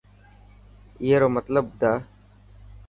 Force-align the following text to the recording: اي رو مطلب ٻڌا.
اي 1.01 1.09
رو 1.21 1.29
مطلب 1.37 1.63
ٻڌا. 1.79 1.93